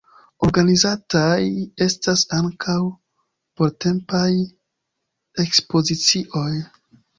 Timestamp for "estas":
1.87-2.23